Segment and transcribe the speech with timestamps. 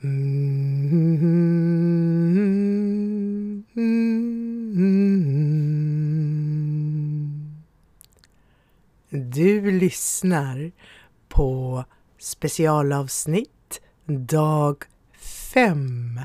[0.00, 0.10] Du
[9.70, 10.72] lyssnar
[11.28, 11.84] på
[12.18, 14.84] specialavsnitt dag
[15.52, 16.20] 5.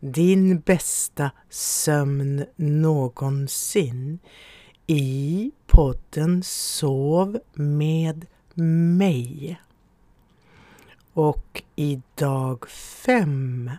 [0.00, 4.18] Din bästa sömn någonsin
[4.86, 8.26] i podden Sov med
[8.98, 9.60] mig.
[11.20, 13.70] Och i dag 5,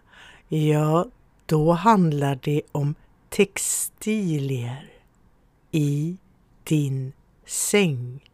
[0.47, 1.07] ja,
[1.45, 2.95] då handlar det om
[3.29, 4.91] textilier
[5.71, 6.17] i
[6.63, 7.13] din
[7.45, 8.29] säng.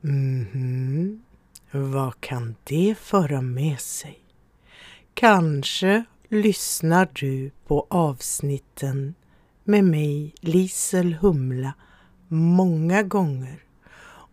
[0.00, 1.22] Mhm,
[1.70, 4.18] vad kan det föra med sig?
[5.14, 9.14] Kanske lyssnar du på avsnitten
[9.64, 11.72] med mig, Lisel Humla,
[12.28, 13.64] många gånger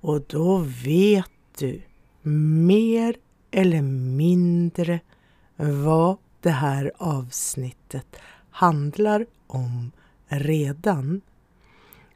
[0.02, 1.82] och då vet du
[2.22, 3.16] mer
[3.52, 3.82] eller
[4.18, 5.00] mindre
[5.56, 8.16] vad det här avsnittet
[8.50, 9.92] handlar om
[10.28, 11.22] redan.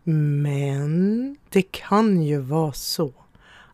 [0.04, 3.14] Men det kan ju vara så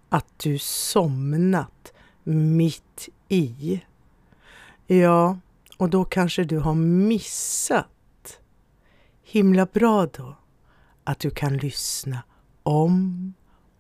[0.10, 3.82] att du somnat mitt i.
[4.88, 5.38] Ja,
[5.78, 8.40] och då kanske du har missat.
[9.24, 10.36] Himla bra då
[11.04, 12.24] att du kan lyssna
[12.64, 13.34] om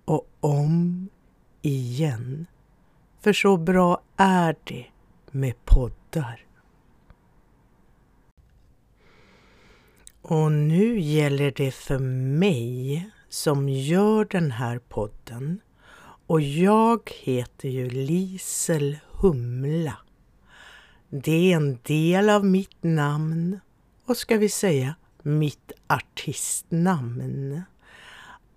[0.05, 1.09] och om
[1.61, 2.45] igen.
[3.21, 4.85] För så bra är det
[5.31, 6.45] med poddar.
[10.21, 11.99] Och nu gäller det för
[12.39, 15.61] mig som gör den här podden
[16.27, 19.97] och jag heter ju Lisel Humla.
[21.09, 23.59] Det är en del av mitt namn
[24.05, 27.61] och ska vi säga mitt artistnamn.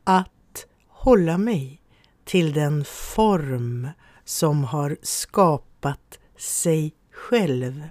[0.04, 1.80] Att hålla mig
[2.24, 3.88] till den form
[4.30, 7.88] som har skapat sig själv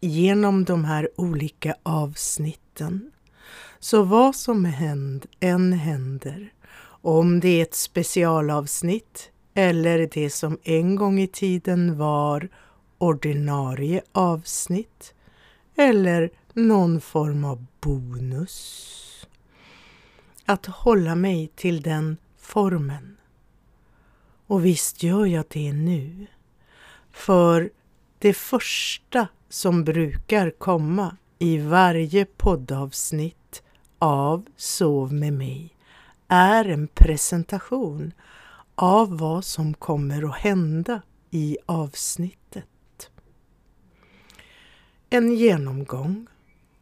[0.00, 3.10] genom de här olika avsnitten.
[3.78, 4.66] Så vad som
[5.40, 6.52] än händer,
[7.02, 12.48] om det är ett specialavsnitt eller det som en gång i tiden var
[12.98, 15.14] ordinarie avsnitt
[15.76, 19.26] eller någon form av bonus.
[20.44, 23.19] Att hålla mig till den formen.
[24.50, 26.26] Och visst gör jag det nu.
[27.10, 27.70] För
[28.18, 33.62] det första som brukar komma i varje poddavsnitt
[33.98, 35.76] av Sov med mig
[36.28, 38.12] är en presentation
[38.74, 43.10] av vad som kommer att hända i avsnittet.
[45.10, 46.26] En genomgång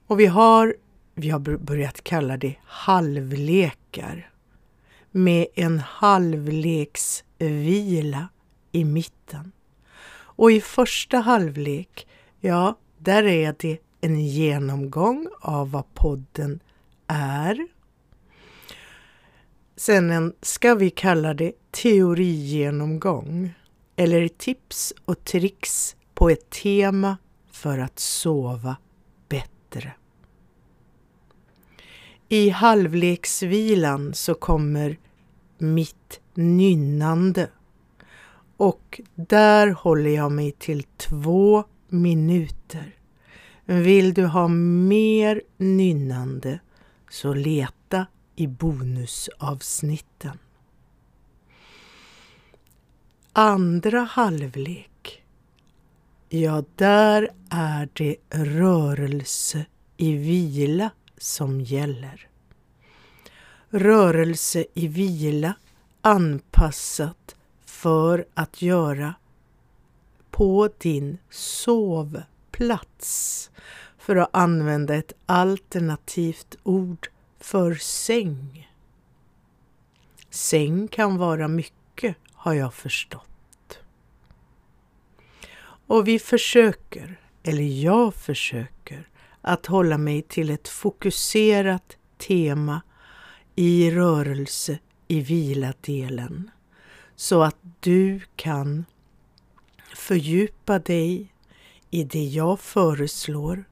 [0.07, 0.77] och vi har,
[1.15, 4.31] vi har börjat kalla det halvlekar
[5.11, 8.29] med en halvleksvila
[8.73, 9.53] i mitten.
[10.11, 12.07] Och i första halvlek,
[12.41, 16.61] ja, där är det en genomgång av vad podden
[17.07, 17.69] är.
[19.77, 23.55] Sen en, ska vi kalla det teorigenomgång
[23.97, 27.17] eller tips och tricks på ett tema
[27.51, 28.77] för att sova
[29.29, 29.93] bättre.
[32.31, 34.99] I halvleksvilan så kommer
[35.59, 37.51] mitt nynnande
[38.57, 42.95] och där håller jag mig till två minuter.
[43.65, 46.61] Vill du ha mer nynnande
[47.11, 48.07] så leta
[48.37, 50.39] i bonusavsnitten.
[53.33, 55.23] Andra halvlek,
[56.29, 59.67] ja där är det rörelse
[59.97, 62.29] i vila som gäller.
[63.71, 65.55] Rörelse i vila
[66.01, 69.15] anpassat för att göra
[70.31, 73.11] på din sovplats
[73.99, 77.09] för att använda ett alternativt ord
[77.41, 78.71] för säng.
[80.31, 83.79] Säng kan vara mycket har jag förstått.
[85.87, 89.09] Och vi försöker, eller jag försöker,
[89.49, 92.83] att hålla mig till ett fokuserat tema
[93.55, 94.79] i rörelse
[95.09, 96.51] i vila-delen
[97.17, 98.85] så att du kan
[99.95, 101.33] fördjupa dig
[101.91, 103.65] i det jag föreslår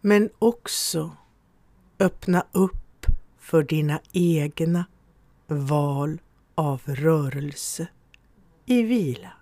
[0.00, 1.16] men också
[1.98, 3.06] öppna upp
[3.38, 4.84] för dina egna
[5.46, 6.20] val
[6.54, 7.88] av rörelse
[8.66, 9.32] i vila.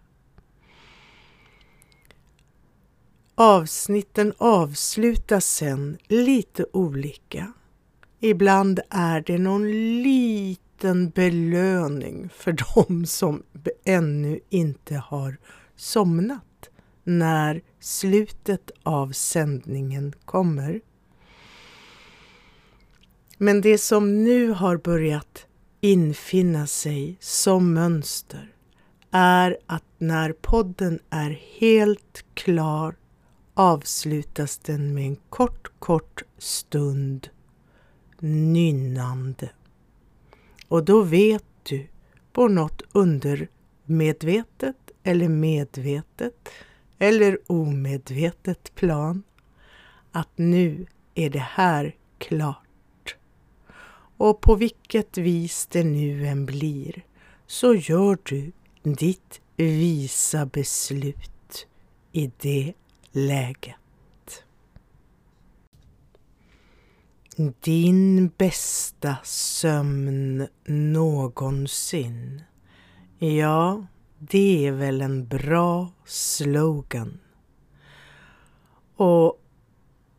[3.39, 7.53] Avsnitten avslutas sen lite olika.
[8.21, 9.71] Ibland är det någon
[10.03, 13.43] liten belöning för dem som
[13.85, 15.37] ännu inte har
[15.77, 16.71] somnat
[17.05, 20.81] när slutet av sändningen kommer.
[23.39, 25.47] Men det som nu har börjat
[25.81, 28.53] infinna sig som mönster
[29.11, 32.95] är att när podden är helt klar
[33.59, 37.29] avslutas den med en kort, kort stund
[38.19, 39.51] nynnande.
[40.69, 41.87] Och då vet du
[42.33, 46.49] på något undermedvetet eller medvetet
[46.99, 49.23] eller omedvetet plan
[50.13, 53.17] att nu är det här klart.
[54.17, 57.05] Och på vilket vis det nu än blir
[57.47, 58.53] så gör du
[58.83, 61.67] ditt visa beslut
[62.13, 62.73] i det
[63.17, 64.45] läget.
[67.61, 72.43] Din bästa sömn någonsin.
[73.19, 73.87] Ja,
[74.19, 77.19] det är väl en bra slogan.
[78.97, 79.43] Och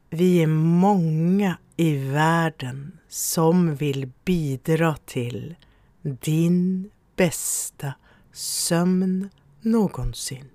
[0.10, 5.56] vi är många i världen som vill bidra till
[6.02, 7.94] din bästa
[8.32, 9.30] sömn
[9.62, 10.50] någonsin.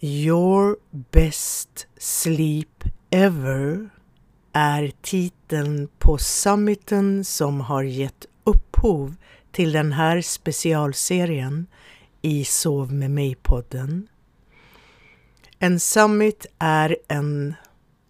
[0.00, 3.90] Your best sleep ever
[4.52, 9.14] är titeln på summiten som har gett upphov
[9.52, 11.66] till den här specialserien
[12.22, 14.08] i Sov med mig-podden.
[15.58, 17.54] En summit är en,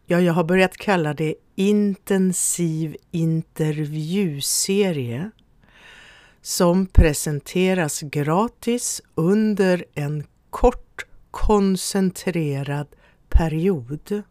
[0.07, 5.31] ja, jag har börjat kalla det intensiv intervjuserie
[6.43, 11.07] som presenteras gratis under en kort
[11.37, 12.87] koncentrerad
[13.29, 14.23] period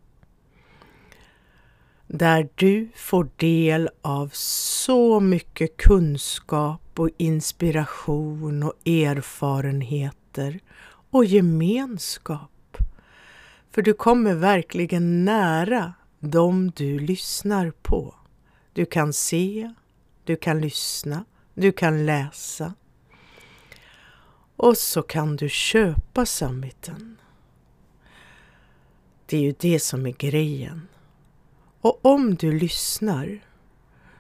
[2.08, 10.60] där du får del av så mycket kunskap och inspiration och erfarenheter
[11.12, 12.78] och gemenskap.
[13.72, 18.16] För du kommer verkligen nära dem du lyssnar på.
[18.74, 19.74] Du kan se,
[20.24, 22.74] du kan lyssna, du kan läsa.
[24.56, 27.18] Och så kan du köpa summiten.
[29.26, 30.88] Det är ju det som är grejen.
[31.82, 33.40] Och om du lyssnar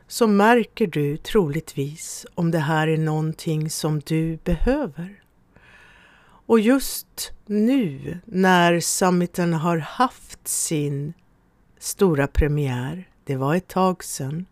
[0.08, 5.22] så märker du troligtvis om det här är någonting som du behöver.
[6.48, 11.14] Och just nu när summiten har haft sin
[11.80, 14.46] stora premiär, det var ett tag sedan,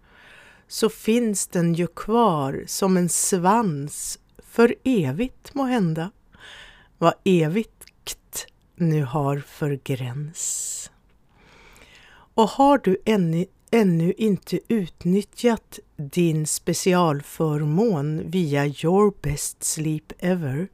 [0.68, 4.20] så finns den ju kvar som en svans
[4.54, 6.12] för evigt må hända.
[6.98, 10.92] Vad evigt nu har för gräns.
[12.34, 20.68] Och har du ännu, ännu inte utnyttjat din specialförmån via Your Best Sleep Ever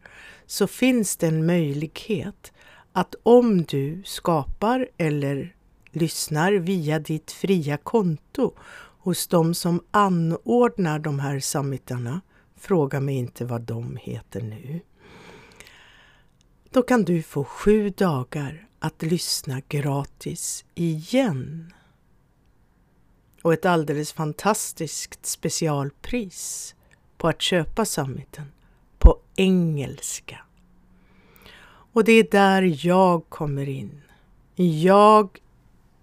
[0.45, 2.51] så finns det en möjlighet
[2.93, 5.55] att om du skapar eller
[5.91, 8.53] lyssnar via ditt fria konto
[8.99, 12.21] hos de som anordnar de här summitarna,
[12.59, 14.79] fråga mig inte vad de heter nu,
[16.69, 21.73] då kan du få sju dagar att lyssna gratis igen.
[23.41, 26.75] Och ett alldeles fantastiskt specialpris
[27.17, 28.51] på att köpa summiten
[28.97, 30.39] på engelska.
[31.93, 34.01] Och det är där jag kommer in.
[34.55, 35.39] Jag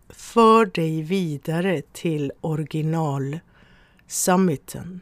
[0.08, 3.38] för dig vidare till original
[4.06, 5.00] summiten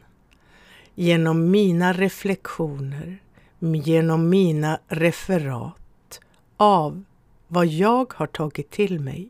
[0.95, 3.17] genom mina reflektioner,
[3.59, 6.19] genom mina referat
[6.57, 7.03] av
[7.47, 9.29] vad jag har tagit till mig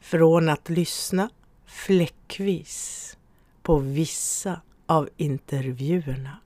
[0.00, 1.30] från att lyssna
[1.66, 3.16] fläckvis
[3.62, 6.38] på vissa av intervjuerna.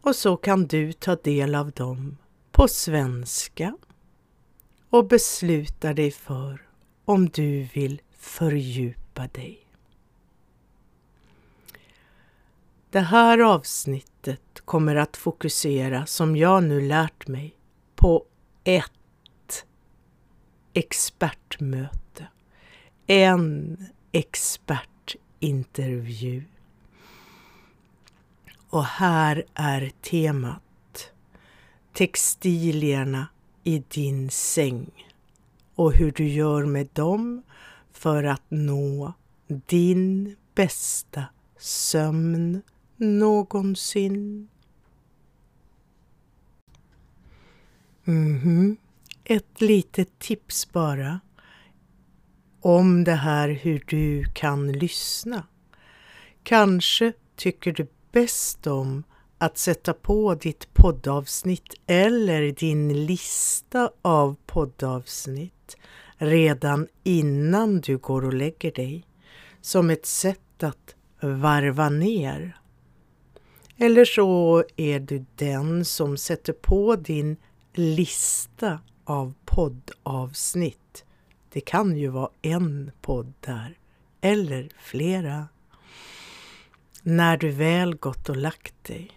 [0.00, 2.16] Och så kan du ta del av dem
[2.50, 3.76] på svenska
[4.90, 6.62] och besluta dig för
[7.04, 9.61] om du vill fördjupa dig.
[12.92, 17.56] Det här avsnittet kommer att fokusera, som jag nu lärt mig,
[17.94, 18.24] på
[18.64, 19.64] ett
[20.72, 22.26] expertmöte.
[23.06, 26.44] En expertintervju.
[28.68, 31.12] Och här är temat
[31.92, 33.26] textilierna
[33.64, 34.90] i din säng
[35.74, 37.42] och hur du gör med dem
[37.92, 39.12] för att nå
[39.46, 41.24] din bästa
[41.58, 42.62] sömn
[43.02, 44.48] någonsin.
[48.04, 48.76] Mm -hmm.
[49.24, 51.20] Ett litet tips bara
[52.60, 55.46] om det här hur du kan lyssna.
[56.42, 59.04] Kanske tycker du bäst om
[59.38, 65.76] att sätta på ditt poddavsnitt eller din lista av poddavsnitt
[66.16, 69.06] redan innan du går och lägger dig
[69.60, 72.61] som ett sätt att varva ner.
[73.82, 77.36] Eller så är du den som sätter på din
[77.72, 81.04] lista av poddavsnitt.
[81.52, 83.78] Det kan ju vara en podd där,
[84.20, 85.48] eller flera.
[87.02, 89.10] När du väl gått och lagt dig.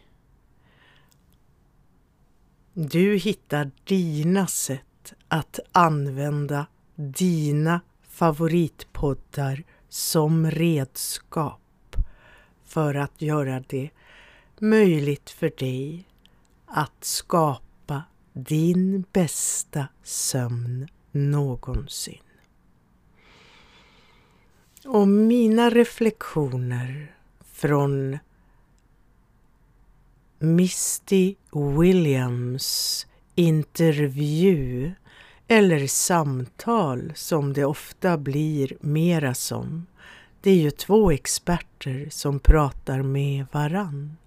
[2.74, 11.96] Du hittar dina sätt att använda dina favoritpoddar som redskap
[12.64, 13.90] för att göra det
[14.62, 16.08] möjligt för dig
[16.66, 22.22] att skapa din bästa sömn någonsin.
[24.86, 27.16] Och mina reflektioner
[27.52, 28.18] från
[30.40, 31.36] Misty
[31.80, 34.92] Williams intervju
[35.48, 39.86] eller samtal som det ofta blir mera som.
[40.42, 44.18] Det är ju två experter som pratar med varann.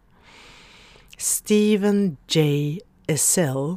[1.20, 2.80] Steven J.
[3.06, 3.76] Essel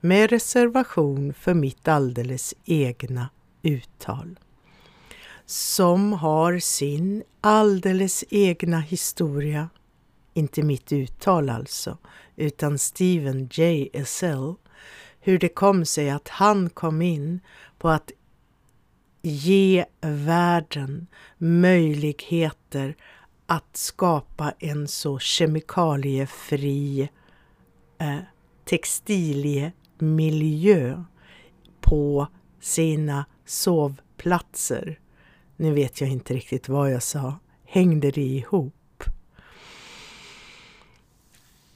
[0.00, 3.28] med reservation för mitt alldeles egna
[3.62, 4.38] uttal.
[5.46, 9.68] Som har sin alldeles egna historia,
[10.34, 11.98] inte mitt uttal alltså,
[12.36, 13.88] utan Steven J.
[13.92, 14.54] Essel,
[15.20, 17.40] hur det kom sig att han kom in
[17.78, 18.10] på att
[19.22, 21.06] ge världen
[21.38, 22.96] möjligheter
[23.46, 27.08] att skapa en så kemikaliefri
[27.98, 28.18] eh,
[28.64, 31.04] textiliemiljö
[31.80, 32.26] på
[32.60, 34.98] sina sovplatser.
[35.56, 37.38] Nu vet jag inte riktigt vad jag sa.
[37.64, 39.04] Hängde det ihop?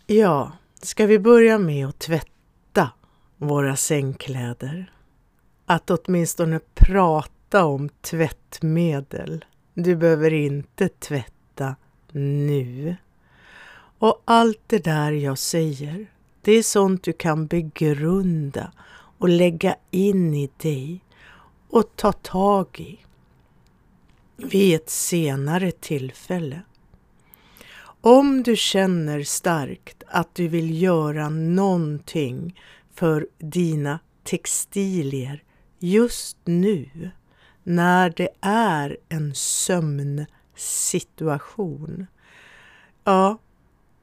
[0.06, 2.90] Ja, ska vi börja med att tvätta
[3.36, 4.92] våra sängkläder?
[5.66, 9.44] Att åtminstone prata om tvättmedel.
[9.74, 11.39] Du behöver inte tvätta
[12.12, 12.96] nu.
[13.98, 16.06] Och allt det där jag säger,
[16.42, 18.72] det är sånt du kan begrunda
[19.18, 21.00] och lägga in i dig
[21.68, 22.98] och ta tag i
[24.36, 26.62] vid ett senare tillfälle.
[28.00, 32.60] Om du känner starkt att du vill göra någonting
[32.94, 35.42] för dina textilier
[35.78, 37.10] just nu
[37.62, 39.34] när det är en
[40.60, 42.06] situation,
[43.04, 43.38] ja,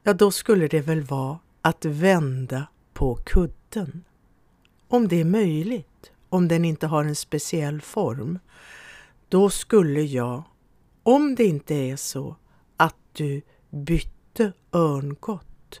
[0.02, 4.04] ja då skulle det väl vara att vända på kudden.
[4.88, 8.38] Om det är möjligt, om den inte har en speciell form,
[9.28, 10.42] då skulle jag,
[11.02, 12.36] om det inte är så
[12.76, 15.80] att du bytte örngott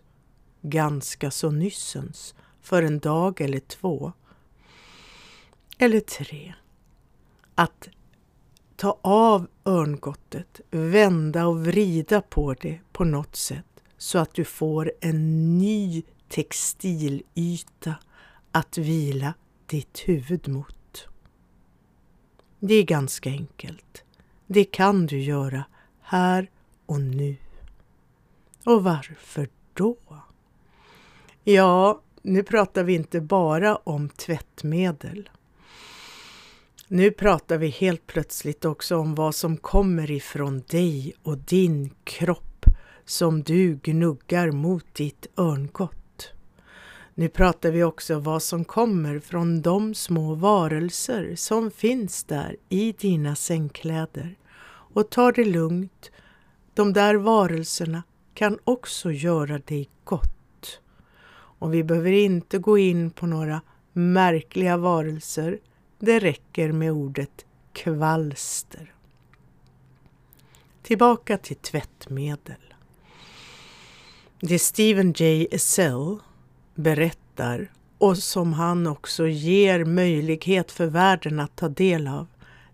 [0.62, 4.12] ganska så nyssens för en dag eller två
[5.78, 6.54] eller tre,
[7.54, 7.88] att
[8.78, 13.64] ta av örngottet, vända och vrida på det på något sätt
[13.96, 17.94] så att du får en ny textilyta
[18.52, 19.34] att vila
[19.66, 21.08] ditt huvud mot.
[22.58, 24.04] Det är ganska enkelt.
[24.46, 25.64] Det kan du göra
[26.00, 26.50] här
[26.86, 27.36] och nu.
[28.64, 29.96] Och varför då?
[31.44, 35.30] Ja, nu pratar vi inte bara om tvättmedel.
[36.90, 42.64] Nu pratar vi helt plötsligt också om vad som kommer ifrån dig och din kropp
[43.04, 46.32] som du gnuggar mot ditt örngott.
[47.14, 52.92] Nu pratar vi också vad som kommer från de små varelser som finns där i
[52.92, 54.34] dina sängkläder.
[54.68, 56.10] Och ta det lugnt.
[56.74, 58.02] De där varelserna
[58.34, 60.80] kan också göra dig gott.
[61.32, 63.60] Och vi behöver inte gå in på några
[63.92, 65.58] märkliga varelser
[65.98, 68.94] det räcker med ordet kvalster.
[70.82, 72.74] Tillbaka till tvättmedel.
[74.40, 75.48] Det Stephen J.
[75.50, 76.18] Essel
[76.74, 82.26] berättar och som han också ger möjlighet för världen att ta del av,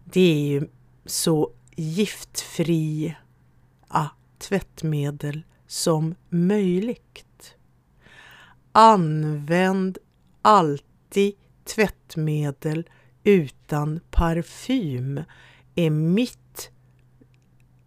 [0.04, 0.68] det är ju
[1.06, 3.16] så giftfria
[4.48, 7.54] tvättmedel som möjligt.
[8.72, 9.98] Använd
[10.42, 12.88] alltid tvättmedel
[13.24, 15.22] utan parfym
[15.74, 16.70] är mitt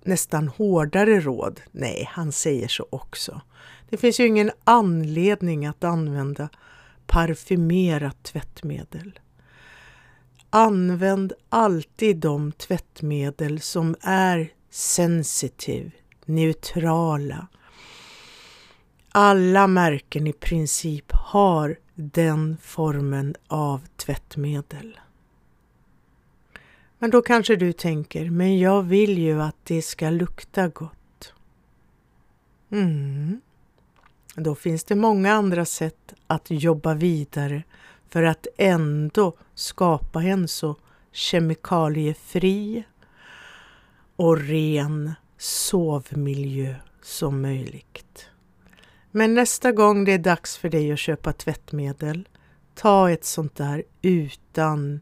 [0.03, 1.62] nästan hårdare råd.
[1.72, 3.41] Nej, han säger så också.
[3.89, 6.50] Det finns ju ingen anledning att använda
[7.08, 9.20] parfymerat tvättmedel.
[10.50, 15.91] Använd alltid de tvättmedel som är sensitive,
[16.25, 17.48] neutrala.
[19.10, 25.00] alla märken i princip har den formen av tvättmedel.
[26.99, 31.33] Men då kanske du tänker, men jag vill ju att det ska lukta gott.
[32.71, 33.41] Mm.
[34.35, 37.63] Då finns det många andra sätt att jobba vidare
[38.09, 40.75] för att ändå skapa en så
[41.11, 42.83] kemikaliefri
[44.15, 48.29] och ren sovmiljö som möjligt.
[49.11, 52.27] Men nästa gång det är dags för dig att köpa tvättmedel,
[52.75, 55.01] ta ett sånt där utan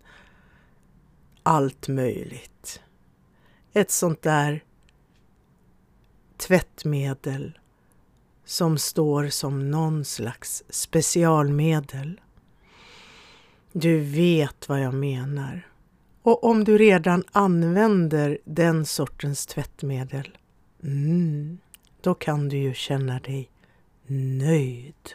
[1.45, 2.81] allt möjligt.
[3.73, 4.63] Ett sånt där
[6.37, 7.59] tvättmedel
[8.45, 12.21] som står som någon slags specialmedel.
[13.71, 15.67] Du vet vad jag menar.
[16.21, 20.37] Och om du redan använder den sortens tvättmedel,
[20.83, 21.57] mm,
[22.01, 23.49] då kan du ju känna dig
[24.07, 25.13] nöjd.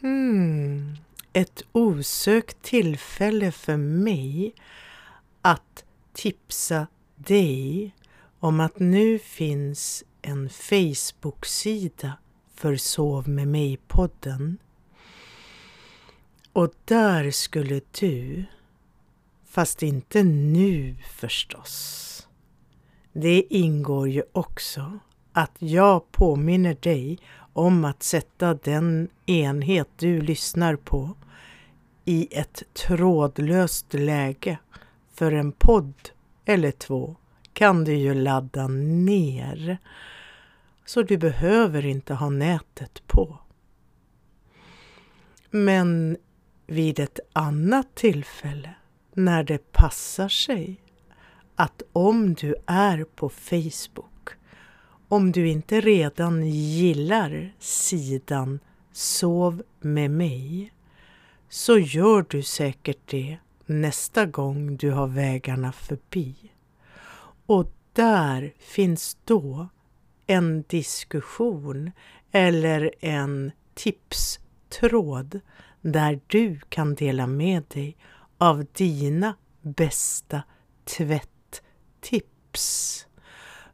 [0.00, 0.96] Hmm,
[1.38, 4.54] ett osökt tillfälle för mig
[5.42, 7.94] att tipsa dig
[8.38, 12.12] om att nu finns en Facebook-sida
[12.54, 14.58] för Sov med mig-podden.
[16.52, 18.44] Och där skulle du,
[19.46, 22.28] fast inte nu förstås,
[23.12, 24.98] det ingår ju också
[25.32, 27.18] att jag påminner dig
[27.52, 31.14] om att sätta den enhet du lyssnar på
[32.08, 34.58] i ett trådlöst läge.
[35.14, 36.10] För en podd
[36.44, 37.16] eller två
[37.52, 39.78] kan du ju ladda ner.
[40.86, 43.38] Så du behöver inte ha nätet på.
[45.50, 46.16] Men
[46.66, 48.74] vid ett annat tillfälle,
[49.12, 50.80] när det passar sig,
[51.56, 54.30] att om du är på Facebook,
[55.08, 58.60] om du inte redan gillar sidan
[58.92, 60.72] Sov med mig,
[61.48, 66.34] så gör du säkert det nästa gång du har vägarna förbi.
[67.46, 69.68] Och där finns då
[70.26, 71.90] en diskussion
[72.30, 75.40] eller en tipstråd
[75.80, 77.96] där du kan dela med dig
[78.38, 80.42] av dina bästa
[80.84, 82.26] tvätttips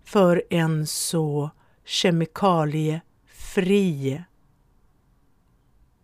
[0.05, 1.51] för en så
[1.85, 4.23] kemikaliefri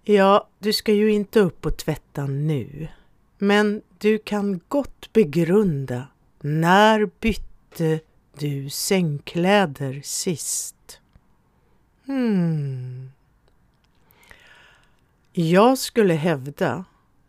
[0.02, 2.88] Ja, du ska ju inte upp och tvätta nu,
[3.38, 6.08] men du kan gott begrunda
[6.40, 8.00] när bytte
[8.38, 11.00] du sängkläder sist?
[12.06, 13.10] Hmm.
[15.32, 16.84] Jag skulle hävda,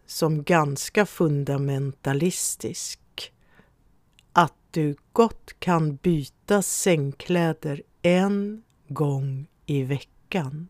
[0.05, 2.99] som ganska fundamentalistisk,
[4.75, 10.67] du gott kan byta sängkläder en gång i veckan.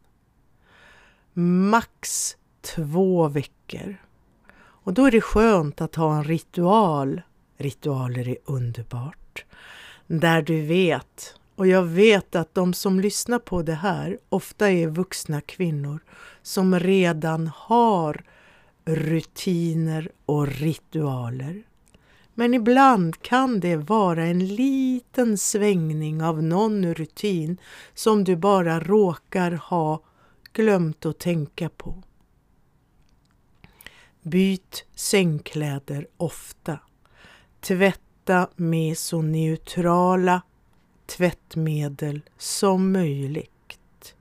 [1.70, 3.96] Max två veckor.
[4.58, 7.22] Och då är det skönt att ha en ritual.
[7.58, 9.46] Ritualer är underbart.
[10.08, 14.88] Där du vet, och jag vet att de som lyssnar på det här ofta är
[14.88, 16.00] vuxna kvinnor
[16.42, 18.24] som redan har
[18.86, 21.64] rutiner och ritualer.
[22.38, 27.58] Men ibland kan det vara en liten svängning av någon rutin
[27.94, 30.00] som du bara råkar ha
[30.54, 32.04] glömt att tänka på.
[34.22, 36.80] Byt sängkläder ofta.
[37.60, 40.42] Tvätta med så neutrala
[41.06, 44.16] tvättmedel som möjligt.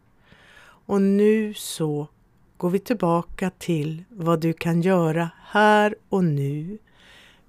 [0.87, 2.09] Och nu så
[2.57, 6.79] går vi tillbaka till vad du kan göra här och nu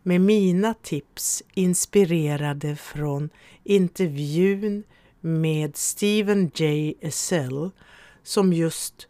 [0.07, 3.29] med mina tips inspirerade från
[3.63, 4.83] intervjun
[5.21, 6.93] med Steven J.
[7.01, 7.69] Essel
[8.23, 9.07] som just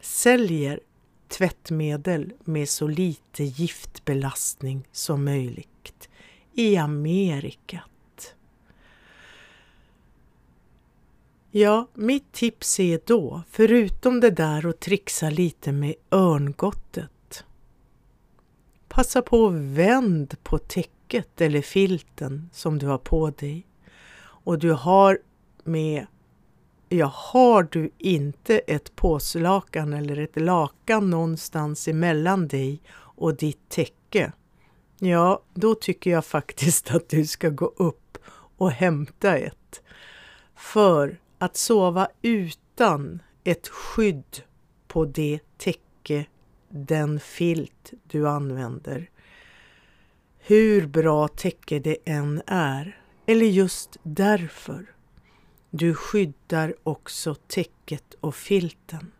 [0.00, 0.80] säljer
[1.28, 6.08] tvättmedel med så lite giftbelastning som möjligt
[6.52, 8.34] i Amerikat.
[11.50, 17.10] Ja, mitt tips är då, förutom det där att trixa lite med örngottet,
[18.94, 23.66] passa på att vänd på täcket eller filten som du har på dig
[24.18, 25.18] och du har
[25.64, 26.06] med
[26.88, 34.32] ja, har du inte ett påslakan eller ett lakan någonstans emellan dig och ditt täcke,
[34.98, 38.18] ja, då tycker jag faktiskt att du ska gå upp
[38.56, 39.82] och hämta ett.
[40.56, 44.42] För att sova utan ett skydd
[44.88, 46.26] på det täcke
[46.76, 49.10] den filt du använder.
[50.38, 54.86] Hur bra täcke det än är, eller just därför.
[55.70, 59.12] Du skyddar också täcket och filten.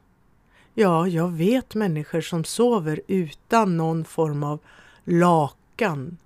[0.75, 4.61] Ja, jag vet människor som sover utan någon form av
[5.05, 6.19] lakan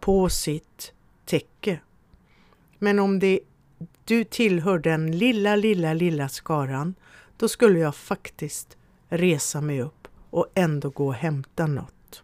[0.00, 0.92] på sitt
[1.24, 1.80] täcke.
[2.78, 3.40] Men om det,
[4.04, 6.94] du tillhör den lilla, lilla, lilla skaran,
[7.36, 8.76] då skulle jag faktiskt
[9.10, 12.22] resa mig upp och ändå gå och hämta något.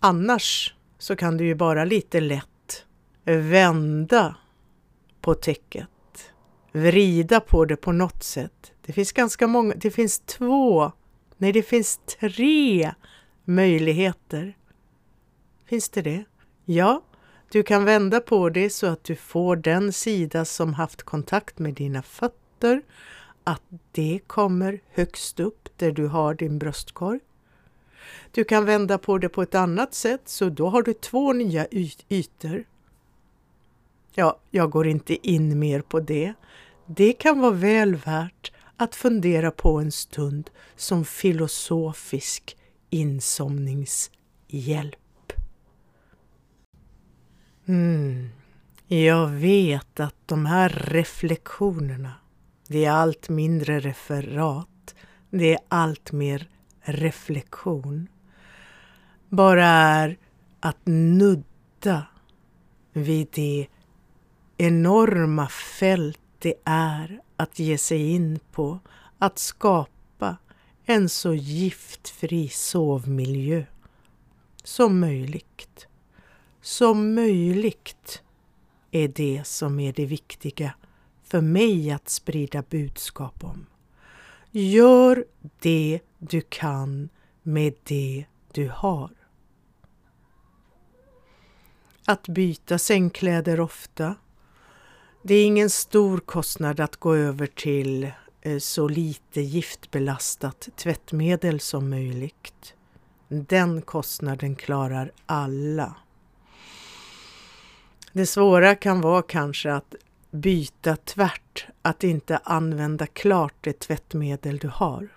[0.00, 2.84] Annars så kan du ju bara lite lätt
[3.24, 4.36] vända
[5.20, 6.32] på täcket,
[6.72, 8.72] vrida på det på något sätt.
[8.86, 10.92] Det finns ganska många, det finns två,
[11.36, 12.94] nej det finns tre
[13.44, 14.56] möjligheter.
[15.66, 16.24] Finns det det?
[16.64, 17.02] Ja,
[17.52, 21.74] du kan vända på det så att du får den sida som haft kontakt med
[21.74, 22.82] dina fötter,
[23.50, 27.20] att det kommer högst upp där du har din bröstkorg.
[28.30, 31.66] Du kan vända på det på ett annat sätt, så då har du två nya
[32.08, 32.64] ytor.
[34.14, 36.34] Ja, jag går inte in mer på det.
[36.86, 42.56] Det kan vara väl värt att fundera på en stund som filosofisk
[42.90, 45.32] insomningshjälp.
[47.66, 48.28] Mm.
[48.86, 52.14] Jag vet att de här reflektionerna,
[52.70, 54.94] det är allt mindre referat,
[55.30, 56.48] det är allt mer
[56.80, 58.08] reflektion,
[59.28, 60.18] bara är
[60.60, 62.06] att nudda
[62.92, 63.66] vid det
[64.56, 68.78] enorma fält det är att ge sig in på
[69.18, 70.36] att skapa
[70.84, 73.64] en så giftfri sovmiljö
[74.64, 75.86] som möjligt.
[76.60, 78.22] Som möjligt
[78.90, 80.74] är det som är det viktiga
[81.30, 83.66] för mig att sprida budskap om.
[84.50, 85.24] Gör
[85.58, 87.08] det du kan
[87.42, 89.10] med det du har.
[92.04, 94.14] Att byta sängkläder ofta.
[95.22, 101.90] Det är ingen stor kostnad att gå över till eh, så lite giftbelastat tvättmedel som
[101.90, 102.74] möjligt.
[103.28, 105.94] Den kostnaden klarar alla.
[108.12, 109.94] Det svåra kan vara kanske att
[110.30, 115.08] byta tvärt, att inte använda klart det tvättmedel du har.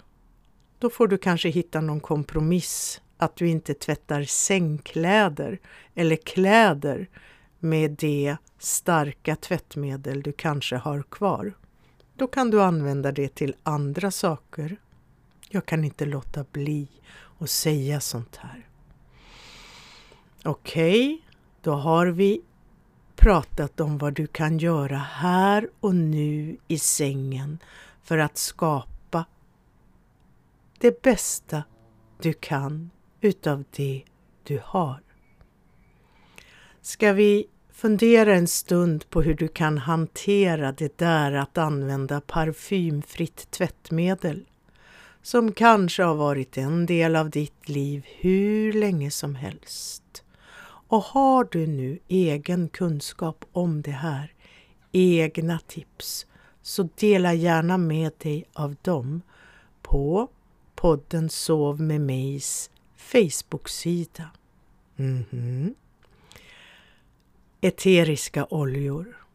[0.80, 5.60] Då får du kanske hitta någon kompromiss, att du inte tvättar sängkläder
[5.96, 7.10] eller kläder
[7.60, 11.54] med det starka tvättmedel du kanske har kvar.
[12.16, 14.78] Då kan du använda det till andra saker.
[15.50, 16.88] Jag kan inte låta bli
[17.40, 18.68] att säga sånt här.
[20.44, 21.22] Okej, okay,
[21.62, 22.42] då har vi
[23.24, 27.60] pratat om vad du kan göra här och nu i sängen
[28.04, 29.26] för att skapa
[30.80, 31.64] det bästa
[32.22, 32.90] du kan
[33.22, 34.04] utav det
[34.44, 35.02] du har.
[36.82, 43.52] Ska vi fundera en stund på hur du kan hantera det där att använda parfymfritt
[43.52, 44.46] tvättmedel
[45.22, 50.23] som kanske har varit en del av ditt liv hur länge som helst.
[50.94, 54.34] Och har du nu egen kunskap om det här,
[54.92, 56.26] egna tips,
[56.62, 59.22] så dela gärna med dig av dem
[59.82, 60.28] på
[60.76, 64.30] podden Sov med mejs Facebook-sida.
[64.98, 65.74] Mm -hmm.
[67.62, 69.26] Eteriska oljor.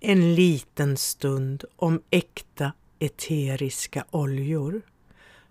[0.00, 4.82] En liten stund om äkta eteriska oljor.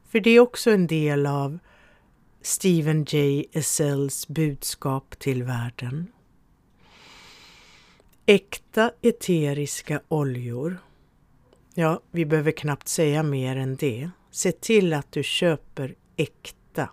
[0.09, 1.59] För det är också en del av
[2.41, 3.45] Stephen J.
[3.51, 6.07] Essells budskap till världen.
[8.25, 10.77] Äkta eteriska oljor.
[11.73, 14.09] Ja, vi behöver knappt säga mer än det.
[14.31, 16.89] Se till att du köper äkta.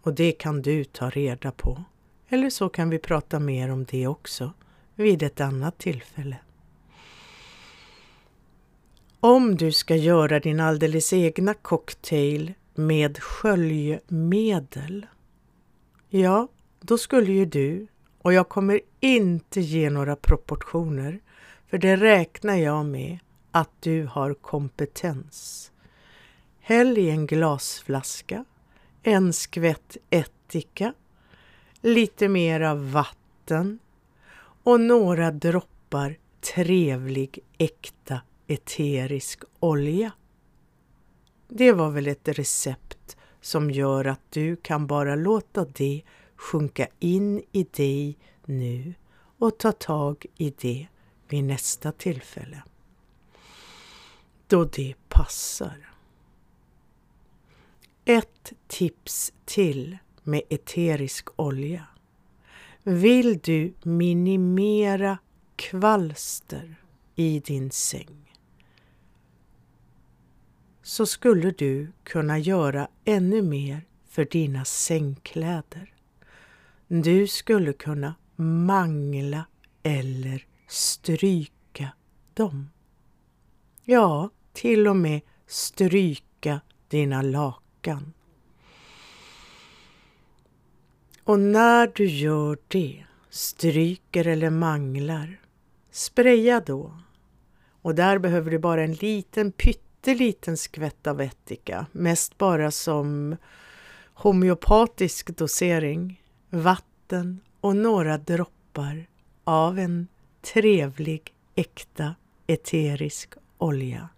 [0.00, 1.84] Och det kan du ta reda på.
[2.28, 4.52] Eller så kan vi prata mer om det också
[4.94, 6.36] vid ett annat tillfälle.
[9.20, 15.06] Om du ska göra din alldeles egna cocktail med sköljmedel.
[16.08, 16.48] Ja,
[16.80, 17.86] då skulle ju du,
[18.22, 21.20] och jag kommer inte ge några proportioner,
[21.66, 23.18] för det räknar jag med
[23.50, 25.70] att du har kompetens.
[26.60, 28.44] Häll i en glasflaska,
[29.02, 30.92] en skvätt ättika,
[31.80, 33.78] lite mera vatten
[34.62, 36.16] och några droppar
[36.54, 40.12] trevlig äkta eterisk olja.
[41.48, 46.02] Det var väl ett recept som gör att du kan bara låta det
[46.36, 48.94] sjunka in i dig nu
[49.38, 50.86] och ta tag i det
[51.28, 52.62] vid nästa tillfälle.
[54.46, 55.92] då det passar.
[58.04, 61.86] Ett tips till med eterisk olja.
[62.82, 65.18] Vill du minimera
[65.56, 66.76] kvalster
[67.14, 68.25] i din säng
[70.86, 75.94] så skulle du kunna göra ännu mer för dina sängkläder.
[76.88, 79.44] Du skulle kunna mangla
[79.82, 81.88] eller stryka
[82.34, 82.70] dem.
[83.84, 88.12] Ja, till och med stryka dina lakan.
[91.24, 95.40] Och när du gör det, stryker eller manglar,
[95.90, 96.98] spraya då.
[97.82, 99.52] Och där behöver du bara en liten
[100.06, 103.36] pytteliten skvätt av ättika, mest bara som
[104.14, 109.06] homeopatisk dosering, vatten och några droppar
[109.44, 110.08] av en
[110.42, 112.14] trevlig, äkta
[112.46, 114.08] eterisk olja.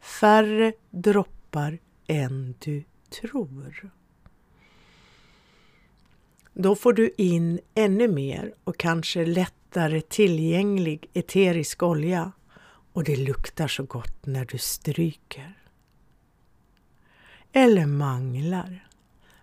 [0.00, 2.84] Färre droppar än du
[3.20, 3.90] tror.
[6.52, 12.32] Då får du in ännu mer och kanske lättare tillgänglig eterisk olja
[12.94, 15.58] och det luktar så gott när du stryker.
[17.52, 18.88] Eller manglar.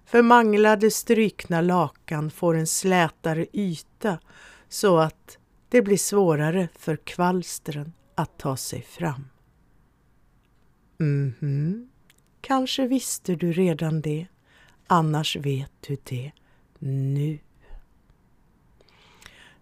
[0.05, 4.19] För manglade strykna lakan får en slätare yta
[4.69, 5.37] så att
[5.69, 9.27] det blir svårare för kvalstren att ta sig fram.
[10.97, 11.87] Mhm, mm
[12.41, 14.27] kanske visste du redan det,
[14.87, 16.31] annars vet du det
[16.79, 17.39] nu.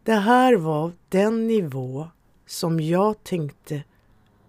[0.04, 2.10] Det här var den nivå
[2.49, 3.83] som jag tänkte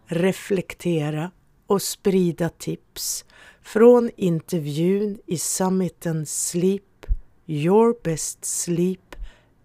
[0.06, 1.30] reflektera
[1.66, 3.24] och sprida tips
[3.62, 7.06] från intervjun i summiten Sleep,
[7.46, 9.16] Your Best Sleep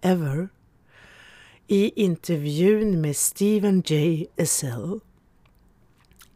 [0.02, 0.50] Ever
[1.68, 4.28] i intervjun med Steven J.
[4.36, 5.00] Essel.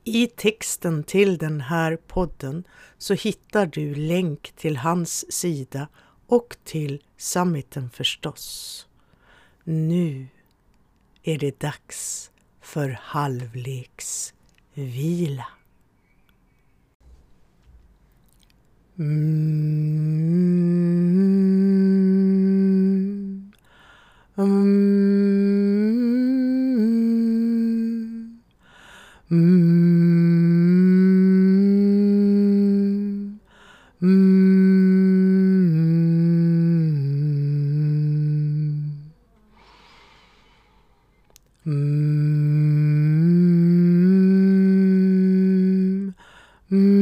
[0.03, 2.63] I texten till den här podden
[2.97, 5.87] så hittar du länk till hans sida
[6.27, 8.87] och till summiten förstås.
[9.63, 10.27] Nu
[11.23, 15.47] är det dags för halvleksvila.
[18.99, 20.29] Mm.
[24.37, 25.09] Mm.
[29.31, 29.98] Mm.
[41.65, 41.73] 嗯
[46.69, 46.98] 嗯。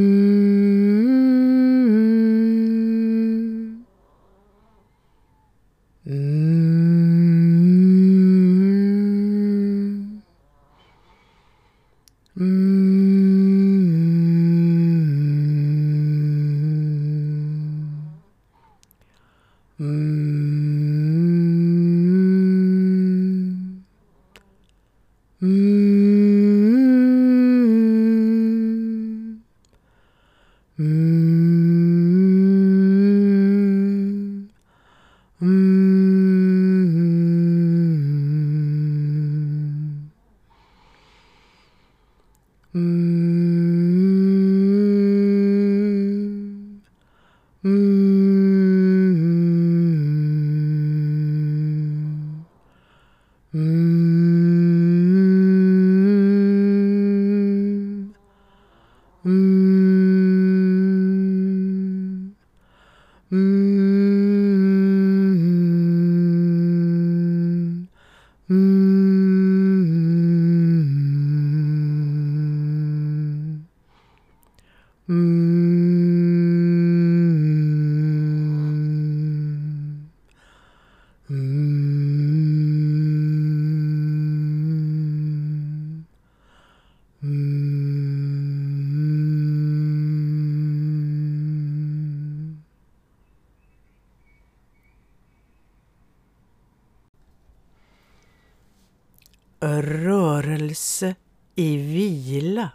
[99.76, 101.16] Rörelse
[101.56, 102.70] i vila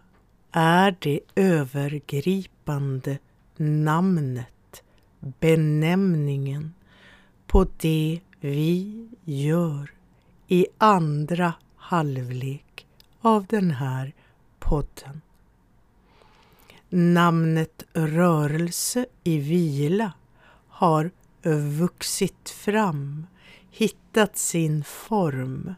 [0.50, 3.18] är det övergripande
[3.56, 4.82] namnet,
[5.20, 6.74] benämningen
[7.46, 9.90] på det vi gör
[10.48, 12.86] i andra halvlek
[13.20, 14.12] av den här
[14.58, 15.20] podden.
[16.88, 20.12] Namnet rörelse i vila
[20.68, 21.10] har
[21.78, 23.26] vuxit fram,
[23.70, 25.74] hittat sin form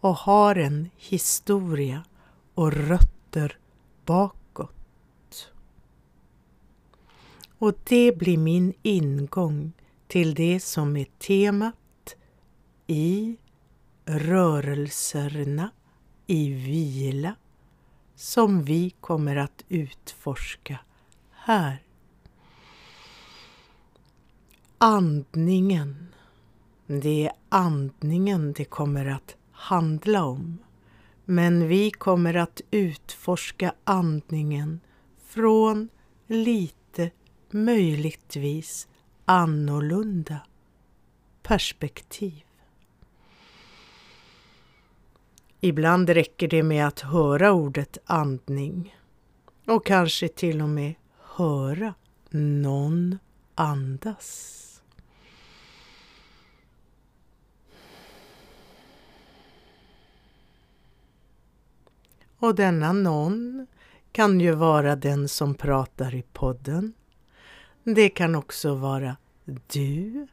[0.00, 2.04] och har en historia
[2.54, 3.58] och rötter
[4.04, 5.52] bakåt.
[7.58, 9.72] Och det blir min ingång
[10.06, 12.16] till det som är temat
[12.86, 13.36] i
[14.04, 15.70] rörelserna
[16.26, 17.34] i vila
[18.14, 20.78] som vi kommer att utforska
[21.30, 21.82] här.
[24.78, 26.14] Andningen.
[26.86, 30.58] Det är andningen det kommer att handla om.
[31.24, 34.80] Men vi kommer att utforska andningen
[35.26, 35.88] från
[36.26, 37.10] lite
[37.50, 38.88] möjligtvis
[39.24, 40.40] annorlunda
[41.42, 42.44] perspektiv.
[45.60, 48.96] Ibland räcker det med att höra ordet andning
[49.66, 51.94] och kanske till och med höra
[52.30, 53.18] någon
[53.54, 54.67] andas.
[62.38, 63.66] Och denna någon
[64.12, 66.92] kan ju vara den som pratar i podden.
[67.84, 69.16] Det kan också vara
[69.72, 70.26] du.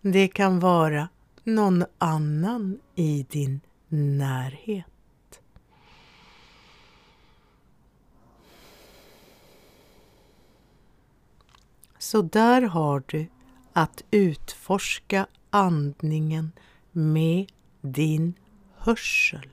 [0.00, 1.08] Det kan vara
[1.44, 4.86] någon annan i din närhet.
[11.98, 13.26] Så där har du
[13.72, 16.52] att utforska andningen
[16.92, 18.34] med din
[18.76, 19.48] hörsel.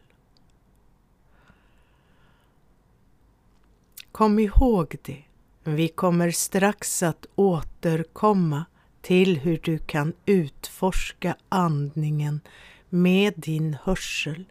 [4.17, 5.23] Kom ihåg det.
[5.63, 8.65] Vi kommer strax att återkomma
[9.01, 12.41] till hur du kan utforska andningen
[12.89, 14.45] med din hörsel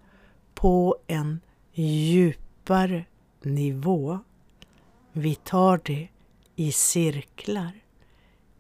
[0.55, 1.41] på en
[1.73, 3.05] djupare
[3.43, 4.19] nivå.
[5.13, 6.09] Vi tar det
[6.57, 7.73] i cirklar,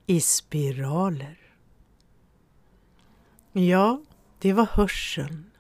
[0.07, 1.39] i spiraler.
[3.53, 4.03] Ja,
[4.39, 5.51] det var hörseln.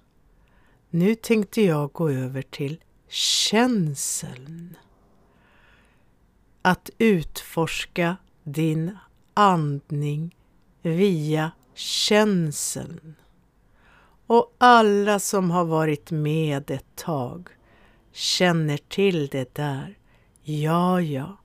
[0.91, 4.77] Nu tänkte jag gå över till känseln.
[6.67, 8.99] Att utforska din
[9.35, 10.37] andning
[10.83, 13.15] via känseln.
[14.27, 17.49] Och alla som har varit med ett tag
[18.13, 19.99] känner till det där.
[20.43, 21.37] Ja, ja,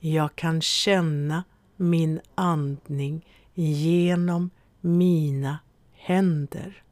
[0.00, 1.44] jag kan känna
[1.76, 5.58] min andning genom mina
[5.92, 6.82] händer.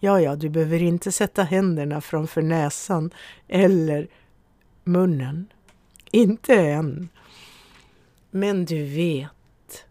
[0.00, 3.10] Ja, ja, du behöver inte sätta händerna framför näsan
[3.48, 4.08] eller
[4.84, 5.46] munnen.
[6.10, 7.08] Inte än.
[8.30, 9.84] Men du vet,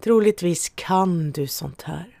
[0.00, 2.18] troligtvis kan du sånt här.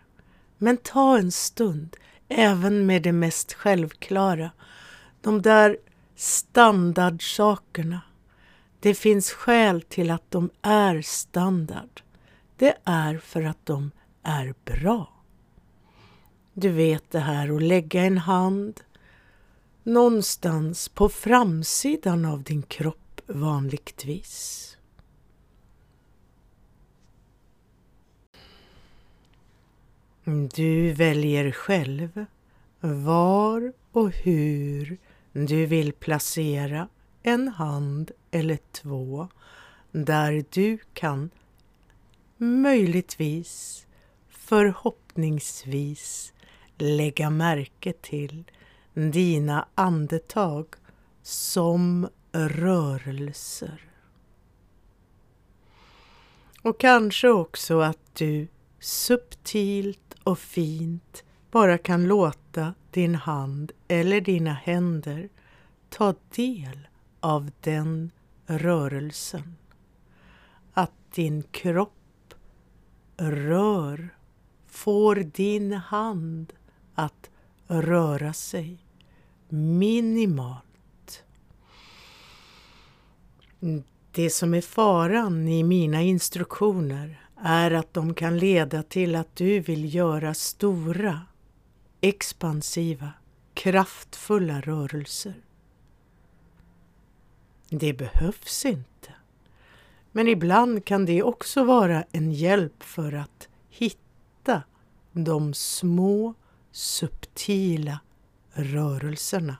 [0.58, 1.96] Men ta en stund,
[2.28, 4.50] även med det mest självklara.
[5.20, 5.76] De där
[6.16, 8.00] standardsakerna.
[8.80, 12.02] Det finns skäl till att de är standard.
[12.56, 13.90] Det är för att de
[14.22, 15.12] är bra.
[16.52, 18.80] Du vet det här att lägga en hand
[19.82, 24.62] någonstans på framsidan av din kropp vanligtvis.
[30.54, 32.24] Du väljer själv
[32.80, 34.98] var och hur
[35.32, 36.88] du vill placera
[37.22, 39.28] en hand eller två
[39.92, 41.30] där du kan
[42.36, 43.86] möjligtvis,
[44.28, 46.32] förhoppningsvis
[46.78, 48.44] lägga märke till
[48.94, 50.66] dina andetag
[51.22, 53.80] som rörelser.
[56.62, 58.48] Och kanske också att du
[58.80, 65.28] subtilt och fint bara kan låta din hand eller dina händer
[65.88, 66.88] ta del
[67.20, 68.10] av den
[68.46, 69.56] rörelsen.
[70.72, 72.34] Att din kropp
[73.16, 74.08] rör,
[74.66, 76.52] får din hand
[76.94, 77.30] att
[77.66, 78.78] röra sig
[79.48, 80.65] minimalt.
[84.12, 89.60] Det som är faran i mina instruktioner är att de kan leda till att du
[89.60, 91.20] vill göra stora,
[92.00, 93.12] expansiva,
[93.54, 95.34] kraftfulla rörelser.
[97.68, 99.12] Det behövs inte.
[100.12, 104.62] Men ibland kan det också vara en hjälp för att hitta
[105.12, 106.34] de små,
[106.72, 108.00] subtila
[108.52, 109.56] rörelserna.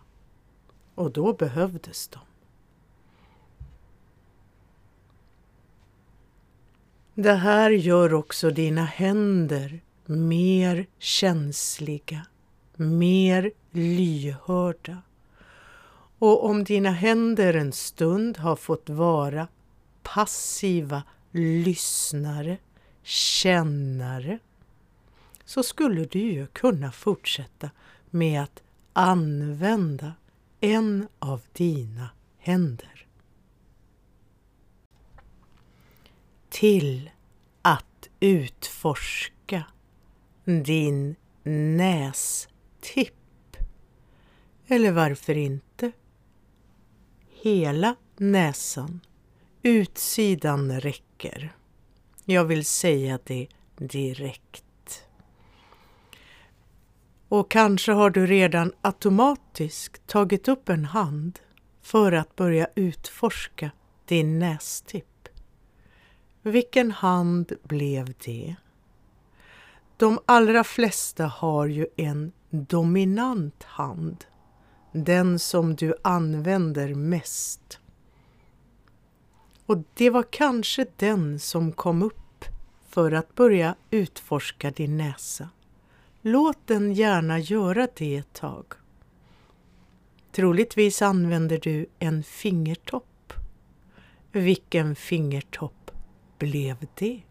[0.95, 2.21] Och då behövdes de.
[7.19, 12.27] Det här gör också dina händer mer känsliga,
[12.77, 15.03] mer lyhörda.
[16.19, 19.49] Och om dina händer en stund har fått vara
[20.03, 22.59] passiva lyssnare,
[23.03, 24.39] kännare,
[25.45, 27.71] så skulle du ju kunna fortsätta
[28.11, 28.63] med att
[28.93, 30.13] använda
[30.61, 32.09] en av dina
[32.39, 32.96] händer.
[36.57, 37.11] Till
[37.63, 39.65] att utforska
[40.45, 43.15] din nästipp.
[44.67, 45.93] Eller varför inte?
[47.43, 49.01] Hela näsan,
[49.63, 51.57] utsidan räcker.
[52.25, 53.47] Jag vill säga det
[53.77, 55.05] direkt.
[57.29, 61.39] Och kanske har du redan automatiskt tagit upp en hand
[61.83, 63.71] för att börja utforska
[64.05, 65.16] din nästipp.
[66.47, 68.57] Vilken hand blev det?
[69.97, 74.25] De allra flesta har ju en dominant hand,
[74.93, 77.81] den som du använder mest.
[79.67, 82.45] Och det var kanske den som kom upp
[82.89, 85.49] för att börja utforska din näsa.
[86.23, 88.65] Låt den gärna göra det ett tag.
[90.33, 93.33] Troligtvis använder du en fingertopp.
[94.33, 95.76] Vilken fingertopp
[96.39, 97.23] blev det?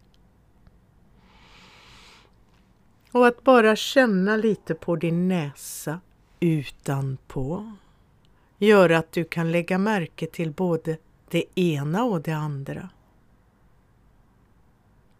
[3.12, 6.00] Och att bara känna lite på din näsa
[6.40, 7.72] utanpå
[8.58, 10.98] gör att du kan lägga märke till både
[11.30, 12.90] det ena och det andra.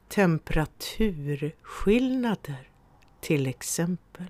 [0.08, 2.70] Temperaturskillnader
[3.20, 4.26] till exempel.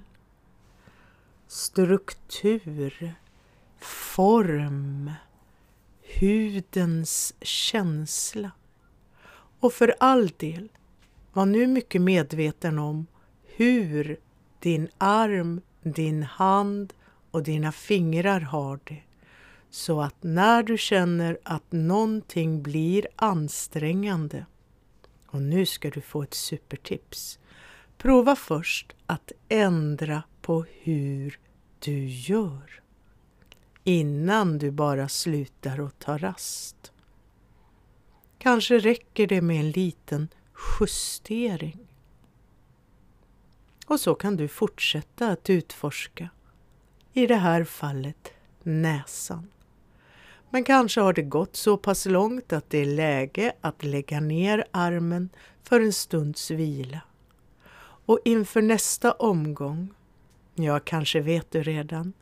[1.47, 3.15] Struktur,
[3.79, 5.11] form,
[6.21, 8.51] hudens känsla.
[9.61, 10.69] Och för all del,
[11.33, 13.07] var nu mycket medveten om
[13.57, 14.17] hur
[14.59, 16.93] din arm, din hand
[17.31, 19.03] och dina fingrar har det.
[19.71, 24.47] Så att när du känner att någonting blir ansträngande,
[25.27, 27.39] och nu ska du få ett supertips.
[27.99, 31.39] Prova först att ändra på hur
[31.79, 32.83] du gör
[33.85, 36.76] innan du bara slutar och tar rast.
[38.39, 40.29] Kanske räcker det med en liten
[40.81, 41.87] justering.
[43.87, 46.29] Och så kan du fortsätta att utforska,
[47.13, 48.33] i det här fallet
[48.63, 49.49] näsan.
[50.51, 54.65] Men kanske har det gått så pass långt att det är läge att lägga ner
[54.71, 55.29] armen
[55.63, 57.01] för en stunds vila.
[57.79, 59.95] Och inför nästa omgång,
[60.55, 62.13] ja kanske vet du redan,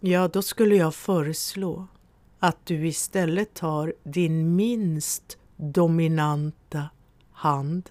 [0.00, 1.86] ja då skulle jag föreslå
[2.38, 6.88] att du istället tar din minst dominanta
[7.32, 7.90] hand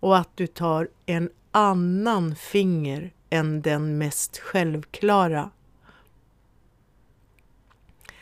[0.00, 5.50] och att du tar en annan finger än den mest självklara.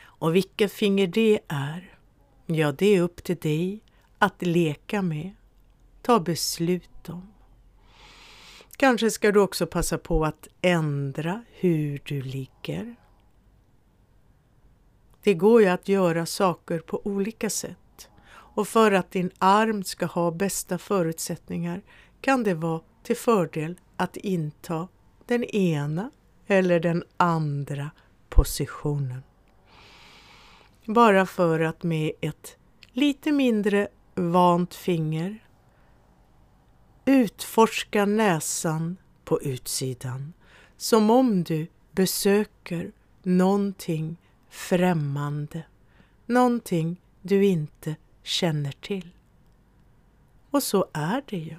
[0.00, 1.98] Och vilket finger det är,
[2.46, 3.80] ja det är upp till dig
[4.18, 5.30] att leka med,
[6.02, 7.32] ta beslut om.
[8.76, 12.96] Kanske ska du också passa på att ändra hur du ligger.
[15.28, 20.06] Det går ju att göra saker på olika sätt och för att din arm ska
[20.06, 21.82] ha bästa förutsättningar
[22.20, 24.88] kan det vara till fördel att inta
[25.26, 26.10] den ena
[26.46, 27.90] eller den andra
[28.28, 29.22] positionen.
[30.84, 32.56] Bara för att med ett
[32.92, 35.38] lite mindre vant finger
[37.04, 40.32] utforska näsan på utsidan
[40.76, 44.16] som om du besöker någonting
[44.48, 45.62] främmande,
[46.26, 49.10] någonting du inte känner till.
[50.50, 51.56] Och så är det ju.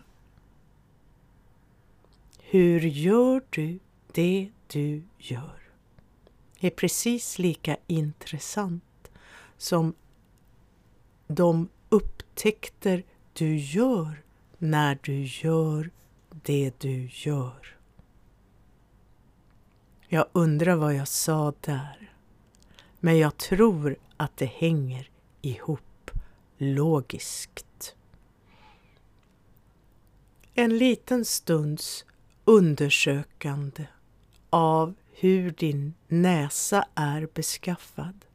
[2.40, 3.80] Hur gör du
[4.12, 5.60] det du gör?
[6.60, 9.12] är precis lika intressant
[9.58, 9.94] som
[11.28, 14.24] de upptäckter du gör
[14.58, 15.90] när du gör
[16.30, 17.78] det du gör.
[20.08, 22.09] Jag undrar vad jag sa där.
[23.00, 25.10] Men jag tror att det hänger
[25.42, 26.12] ihop
[26.58, 27.96] logiskt.
[30.54, 32.06] En liten stunds
[32.46, 33.86] undersökande
[34.50, 38.26] av hur din näsa är beskaffad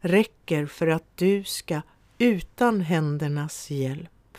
[0.00, 1.82] räcker för att du ska
[2.18, 4.38] utan händernas hjälp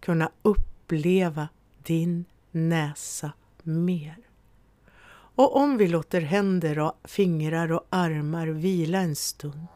[0.00, 1.48] kunna uppleva
[1.82, 3.32] din näsa
[3.62, 4.27] mer.
[5.38, 9.68] Och om vi låter händer och fingrar och armar vila en stund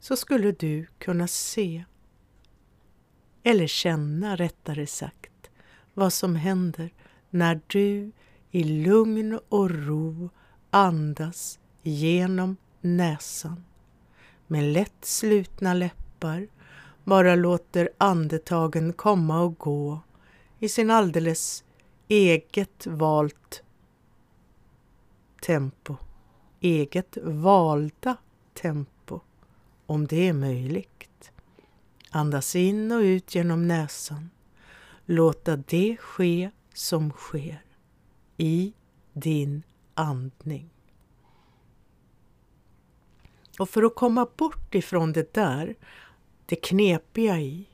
[0.00, 1.84] så skulle du kunna se,
[3.42, 5.50] eller känna rättare sagt,
[5.94, 6.90] vad som händer
[7.30, 8.12] när du
[8.50, 10.30] i lugn och ro
[10.70, 13.64] andas genom näsan.
[14.46, 16.48] Med lätt slutna läppar
[17.04, 20.00] bara låter andetagen komma och gå
[20.58, 21.64] i sin alldeles
[22.08, 23.62] eget valt
[25.46, 25.96] tempo,
[26.60, 28.16] eget valda
[28.54, 29.20] tempo
[29.86, 31.32] om det är möjligt.
[32.10, 34.30] Andas in och ut genom näsan.
[35.04, 37.64] Låta det ske som sker
[38.36, 38.72] i
[39.12, 39.62] din
[39.94, 40.70] andning.
[43.58, 45.74] Och för att komma bort ifrån det där,
[46.46, 47.68] det knepiga i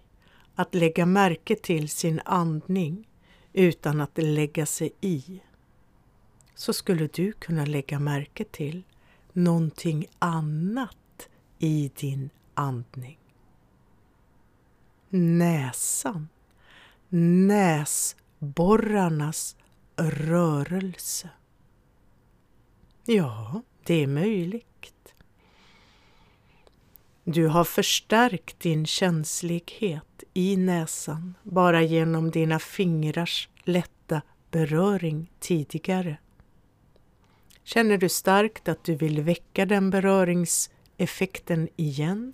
[0.54, 3.08] att lägga märke till sin andning
[3.52, 5.40] utan att lägga sig i,
[6.62, 8.82] så skulle du kunna lägga märke till
[9.32, 13.18] någonting annat i din andning.
[15.08, 16.28] Näsan,
[17.48, 19.56] näsborrarnas
[19.96, 21.28] rörelse.
[23.04, 25.14] Ja, det är möjligt.
[27.24, 36.18] Du har förstärkt din känslighet i näsan bara genom dina fingrars lätta beröring tidigare.
[37.64, 42.32] Känner du starkt att du vill väcka den beröringseffekten igen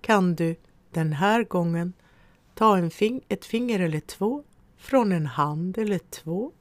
[0.00, 0.56] kan du
[0.90, 1.92] den här gången
[2.54, 4.44] ta en fing ett finger eller två
[4.76, 6.52] från en hand eller två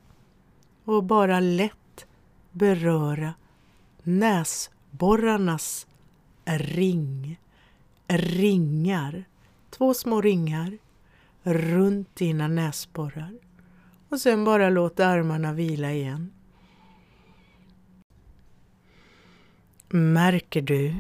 [0.86, 2.06] och bara lätt
[2.52, 3.34] beröra
[4.04, 5.88] näsborrarnas
[6.46, 7.40] ring
[8.08, 9.24] ringar,
[9.70, 10.78] två små ringar
[11.44, 13.34] runt dina näsborrar
[14.10, 16.32] och sen bara låt armarna vila igen.
[19.94, 20.96] Märker du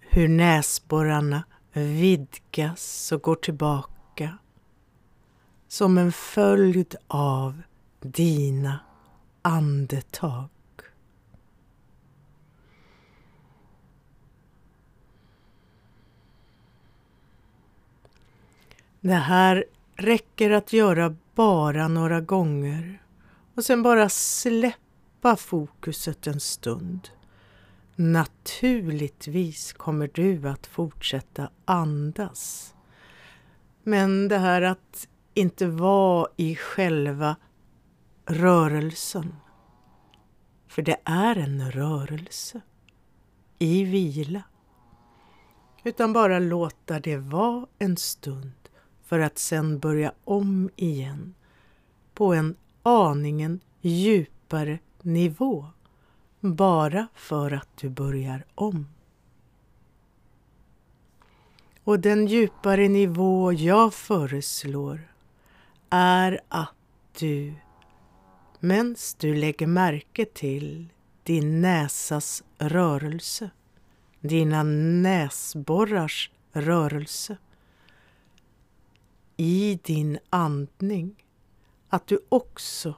[0.00, 4.38] hur näsborrarna vidgas och går tillbaka
[5.68, 7.62] som en följd av
[8.00, 8.80] dina
[9.42, 10.48] andetag?
[19.00, 19.64] Det här
[19.96, 23.02] räcker att göra bara några gånger
[23.54, 27.08] och sen bara släppa fokuset en stund.
[28.02, 32.74] Naturligtvis kommer du att fortsätta andas.
[33.82, 37.36] Men det här att inte vara i själva
[38.26, 39.34] rörelsen.
[40.68, 42.60] För det är en rörelse
[43.58, 44.42] i vila.
[45.84, 48.52] Utan bara låta det vara en stund
[49.02, 51.34] för att sen börja om igen
[52.14, 55.66] på en aningen djupare nivå
[56.42, 58.86] bara för att du börjar om.
[61.84, 65.00] Och den djupare nivå jag föreslår
[65.90, 66.74] är att
[67.18, 67.54] du,
[68.60, 70.88] medan du lägger märke till
[71.22, 73.50] din näsas rörelse,
[74.20, 77.36] dina näsborrars rörelse,
[79.36, 81.24] i din andning
[81.88, 82.94] att du också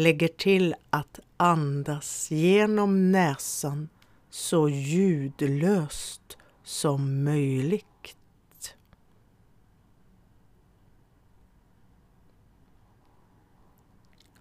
[0.00, 3.88] lägger till att andas genom näsan
[4.30, 7.86] så ljudlöst som möjligt.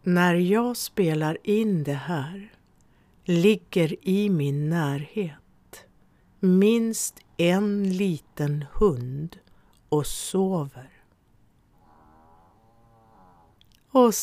[0.04, 2.54] När jag spelar in det här
[3.24, 5.86] ligger i min närhet
[6.40, 9.38] minst en liten hund
[9.90, 10.90] och sover
[13.92, 14.16] och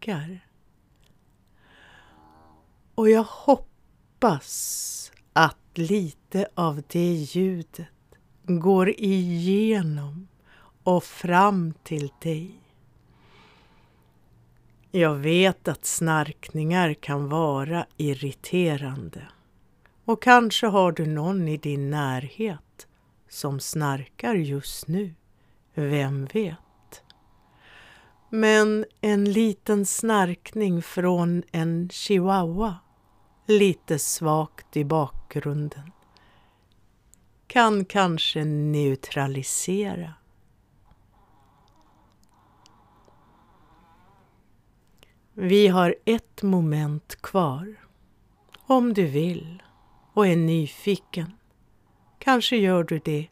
[0.00, 0.40] tankar.
[2.94, 7.88] Och jag hoppas att lite av det ljudet
[8.42, 10.28] går igenom
[10.82, 12.50] och fram till dig.
[14.90, 19.28] Jag vet att snarkningar kan vara irriterande
[20.04, 22.86] och kanske har du någon i din närhet
[23.28, 25.14] som snarkar just nu.
[25.74, 26.69] Vem vet?
[28.32, 32.76] Men en liten snarkning från en chihuahua,
[33.46, 35.92] lite svagt i bakgrunden,
[37.46, 40.14] kan kanske neutralisera.
[45.32, 47.76] Vi har ett moment kvar.
[48.66, 49.62] Om du vill
[50.12, 51.32] och är nyfiken
[52.18, 53.28] kanske gör du det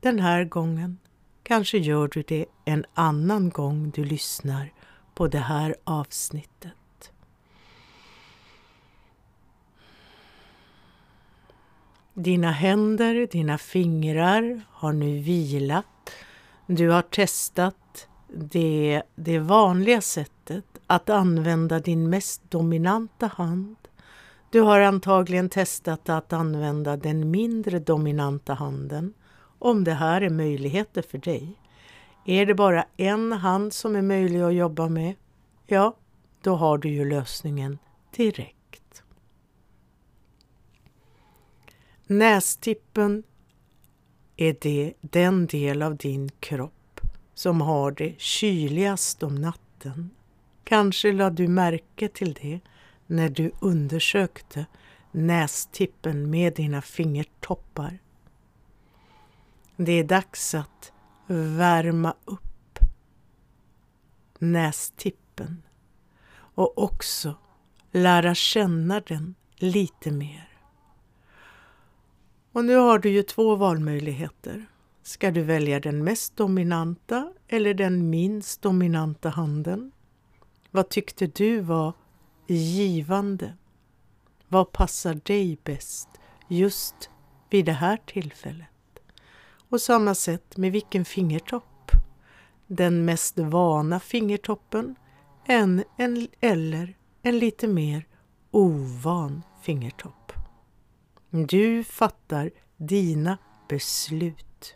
[0.00, 0.98] den här gången
[1.46, 4.72] Kanske gör du det en annan gång du lyssnar
[5.14, 7.12] på det här avsnittet.
[12.14, 16.10] Dina händer, dina fingrar har nu vilat.
[16.66, 23.76] Du har testat det, det vanliga sättet att använda din mest dominanta hand.
[24.50, 29.14] Du har antagligen testat att använda den mindre dominanta handen
[29.58, 31.48] om det här är möjligheter för dig.
[32.24, 35.14] Är det bara en hand som är möjlig att jobba med,
[35.66, 35.96] ja,
[36.42, 37.78] då har du ju lösningen
[38.16, 39.02] direkt.
[42.06, 43.22] Nästippen
[44.36, 47.00] är det den del av din kropp
[47.34, 50.10] som har det kyligast om natten.
[50.64, 52.60] Kanske lade du märke till det
[53.06, 54.66] när du undersökte
[55.12, 57.98] nästippen med dina fingertoppar.
[59.76, 60.92] Det är dags att
[61.26, 62.78] värma upp
[64.38, 65.62] nästippen
[66.32, 67.34] och också
[67.92, 70.48] lära känna den lite mer.
[72.52, 74.66] Och nu har du ju två valmöjligheter.
[75.02, 79.92] Ska du välja den mest dominanta eller den minst dominanta handen?
[80.70, 81.92] Vad tyckte du var
[82.46, 83.56] givande?
[84.48, 86.08] Vad passar dig bäst
[86.48, 87.10] just
[87.50, 88.68] vid det här tillfället?
[89.68, 91.90] Och samma sätt med vilken fingertopp?
[92.66, 94.96] Den mest vana fingertoppen
[95.46, 98.06] en, en, eller en lite mer
[98.50, 100.32] ovan fingertopp.
[101.30, 103.38] Du fattar dina
[103.68, 104.74] beslut.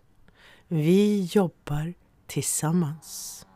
[0.69, 1.95] Vi jobbar
[2.27, 3.47] tillsammans.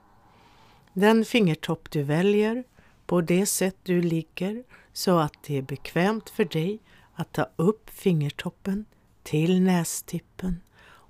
[0.93, 2.64] Den fingertopp du väljer
[3.07, 6.78] på det sätt du ligger så att det är bekvämt för dig
[7.14, 8.85] att ta upp fingertoppen
[9.22, 10.61] till nästippen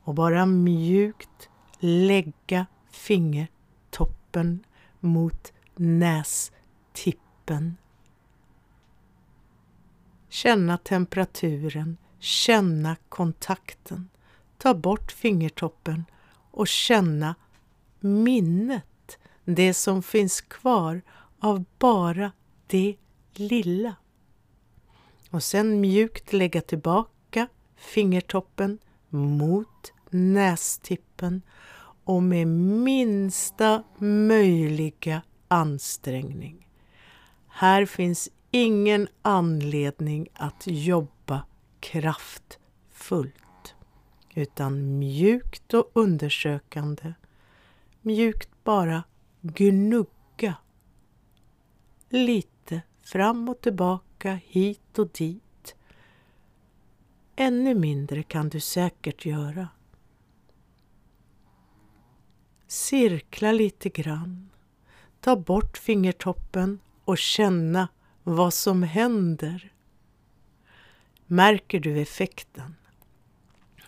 [0.05, 1.49] och bara mjukt
[1.79, 4.65] lägga fingertoppen
[5.01, 6.57] mot nästippen.
[10.29, 14.09] Känna temperaturen, känna kontakten.
[14.59, 16.05] Ta bort fingertoppen
[16.51, 17.35] och känna
[18.01, 21.03] minnet, det som finns kvar
[21.39, 22.33] av bara
[22.67, 22.97] det
[23.35, 23.97] lilla.
[25.31, 28.79] Och sen mjukt lägga tillbaka fingertoppen
[29.09, 31.43] mot nästippen
[32.05, 36.69] och med minsta möjliga ansträngning.
[37.49, 41.45] Här finns ingen anledning att jobba
[41.81, 43.35] kraftfullt
[44.35, 47.15] utan mjukt och undersökande.
[48.03, 49.05] Mjukt bara
[49.41, 50.55] gnugga
[52.09, 55.75] lite fram och tillbaka, hit och dit.
[57.37, 59.69] Ännu mindre kan du säkert göra.
[62.75, 64.51] Cirkla lite grann.
[65.21, 67.89] Ta bort fingertoppen och känna
[68.23, 69.73] vad som händer.
[71.27, 72.75] Märker du effekten?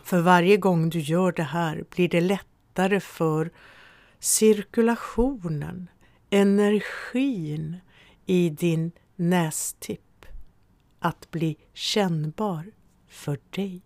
[0.02, 3.50] För varje gång du gör det här blir det lättare för
[4.18, 5.90] cirkulationen,
[6.30, 7.76] energin
[8.26, 10.26] i din nästipp
[10.98, 12.72] att bli kännbar
[13.08, 13.85] för dig.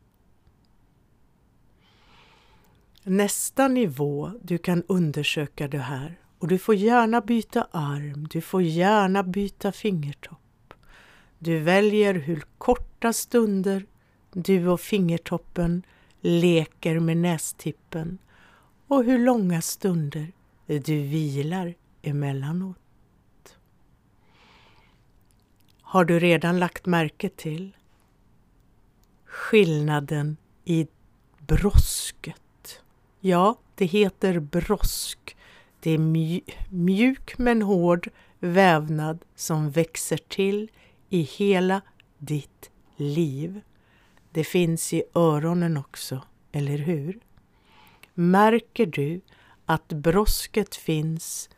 [3.02, 8.62] Nästa nivå du kan undersöka det här och du får gärna byta arm, du får
[8.62, 10.74] gärna byta fingertopp.
[11.38, 13.86] Du väljer hur korta stunder
[14.32, 15.82] du och fingertoppen
[16.20, 18.18] leker med nästippen
[18.86, 20.32] och hur långa stunder
[20.66, 22.76] du vilar emellanåt.
[25.82, 27.76] Har du redan lagt märke till
[29.24, 30.86] skillnaden i
[31.38, 32.42] brosket?
[33.20, 35.36] Ja, det heter brosk.
[35.80, 35.98] Det är
[36.70, 40.70] mjuk men hård vävnad som växer till
[41.08, 41.80] i hela
[42.18, 43.60] ditt liv.
[44.30, 47.20] Det finns i öronen också, eller hur?
[48.14, 49.20] Märker du
[49.66, 51.50] att brosket finns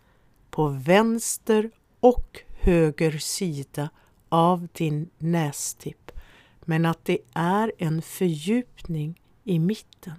[0.51, 3.91] på vänster och höger sida
[4.29, 6.13] av din nästipp
[6.61, 10.15] men att det är en fördjupning i mitten.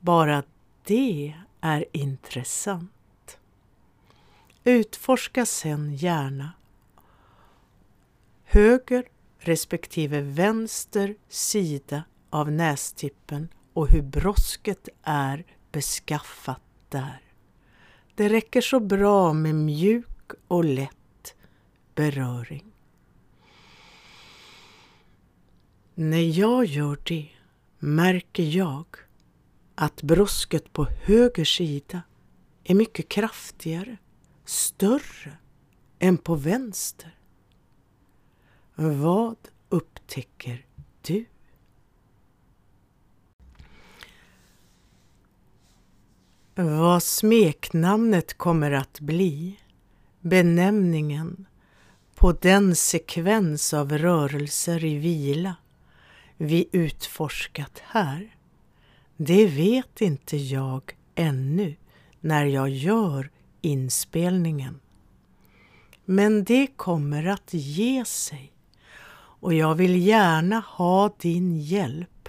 [0.00, 0.42] Bara
[0.84, 3.38] det är intressant.
[4.64, 6.52] Utforska sedan gärna
[8.44, 9.04] höger
[9.38, 17.20] respektive vänster sida av nästippen och hur brosket är beskaffat där.
[18.14, 21.34] Det räcker så bra med mjuk och lätt
[21.94, 22.64] beröring.
[25.94, 27.28] När jag gör det
[27.78, 28.84] märker jag
[29.80, 32.02] att brosket på höger sida
[32.64, 33.96] är mycket kraftigare,
[34.44, 35.32] större
[35.98, 37.16] än på vänster.
[38.74, 39.36] Vad
[39.68, 40.66] upptäcker
[41.02, 41.24] du?
[46.54, 49.60] Vad smeknamnet kommer att bli,
[50.20, 51.46] benämningen
[52.14, 55.56] på den sekvens av rörelser i vila
[56.36, 58.37] vi utforskat här.
[59.20, 60.82] Det vet inte jag
[61.14, 61.76] ännu
[62.20, 64.80] när jag gör inspelningen.
[66.04, 68.52] Men det kommer att ge sig
[69.40, 72.28] och jag vill gärna ha din hjälp.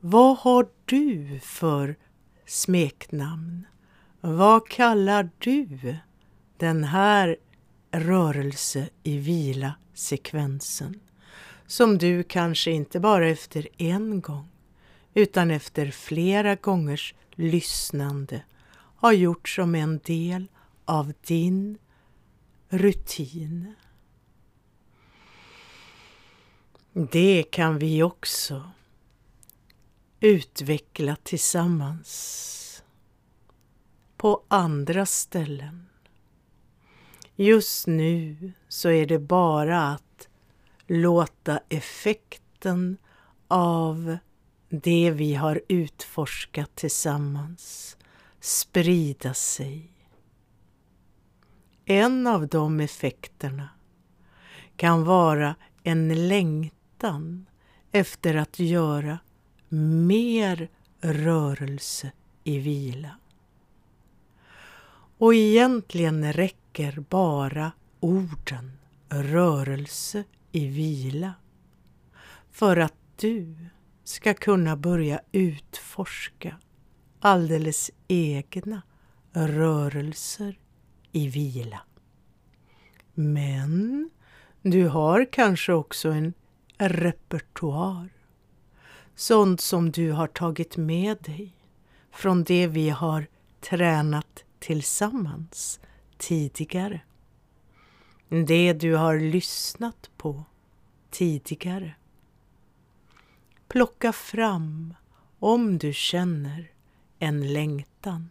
[0.00, 1.96] Vad har du för
[2.46, 3.66] smeknamn?
[4.20, 5.96] Vad kallar du
[6.56, 7.36] den här
[7.90, 11.00] rörelse i vila-sekvensen
[11.66, 14.48] som du kanske inte bara efter en gång
[15.18, 18.42] utan efter flera gångers lyssnande
[18.96, 20.46] har gjort som en del
[20.84, 21.78] av din
[22.68, 23.74] rutin.
[26.92, 28.70] Det kan vi också
[30.20, 32.82] utveckla tillsammans
[34.16, 35.88] på andra ställen.
[37.36, 40.28] Just nu så är det bara att
[40.86, 42.96] låta effekten
[43.48, 44.18] av
[44.68, 47.96] det vi har utforskat tillsammans
[48.40, 49.92] sprida sig.
[51.84, 53.68] En av de effekterna
[54.76, 57.46] kan vara en längtan
[57.92, 59.18] efter att göra
[59.68, 60.68] mer
[61.00, 62.12] rörelse
[62.44, 63.10] i vila.
[65.18, 71.34] Och egentligen räcker bara orden rörelse i vila
[72.50, 73.54] för att du
[74.08, 76.56] ska kunna börja utforska
[77.20, 78.82] alldeles egna
[79.32, 80.58] rörelser
[81.12, 81.80] i vila.
[83.14, 84.10] Men
[84.62, 86.34] du har kanske också en
[86.78, 88.08] repertoar.
[89.14, 91.56] Sånt som du har tagit med dig
[92.12, 93.26] från det vi har
[93.60, 95.80] tränat tillsammans
[96.18, 97.00] tidigare.
[98.28, 100.44] Det du har lyssnat på
[101.10, 101.94] tidigare.
[103.68, 104.94] Plocka fram
[105.38, 106.70] om du känner
[107.18, 108.30] en längtan.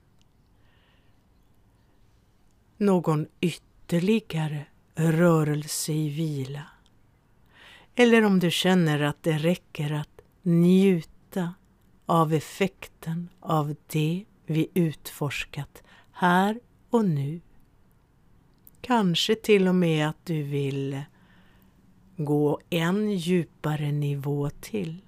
[2.77, 4.65] Någon ytterligare
[4.95, 6.63] rörelse i vila.
[7.95, 11.53] Eller om du känner att det räcker att njuta
[12.05, 16.59] av effekten av det vi utforskat här
[16.89, 17.41] och nu.
[18.81, 21.01] Kanske till och med att du vill
[22.17, 25.01] gå en djupare nivå till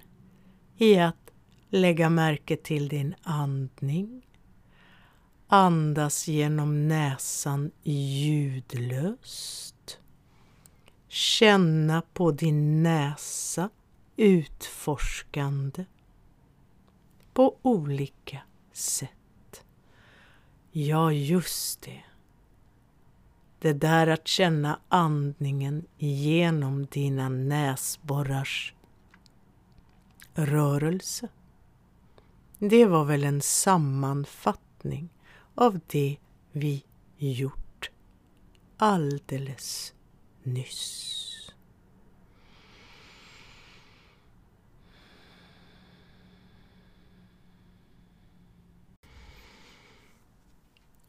[0.80, 1.30] i att
[1.70, 4.26] lägga märke till din andning.
[5.46, 9.98] Andas genom näsan ljudlöst.
[11.08, 13.70] Känna på din näsa
[14.16, 15.84] utforskande
[17.32, 18.40] på olika
[18.72, 19.64] sätt.
[20.72, 22.02] Ja, just det.
[23.58, 28.74] Det där att känna andningen genom dina näsborrars
[30.46, 31.28] rörelse.
[32.58, 35.08] Det var väl en sammanfattning
[35.54, 36.16] av det
[36.52, 36.84] vi
[37.18, 37.90] gjort
[38.76, 39.94] alldeles
[40.42, 41.16] nyss.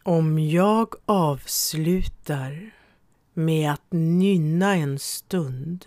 [0.03, 2.71] Om jag avslutar
[3.34, 5.86] med att nynna en stund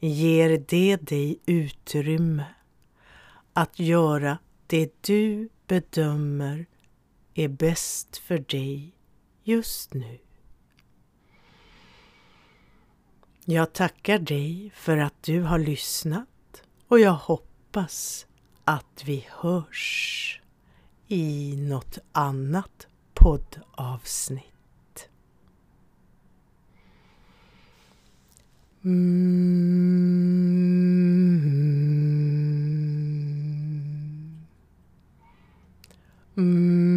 [0.00, 2.44] ger det dig utrymme
[3.52, 6.66] att göra det du bedömer
[7.34, 8.94] är bäst för dig
[9.42, 10.18] just nu.
[13.44, 18.26] Jag tackar dig för att du har lyssnat och jag hoppas
[18.64, 20.40] att vi hörs
[21.08, 25.08] i något annat poddavsnitt.
[28.84, 30.51] Mm.
[36.36, 36.91] Mm.